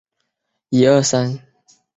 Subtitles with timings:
[0.03, 0.13] 工厂
[0.71, 1.41] 也扩建了几次。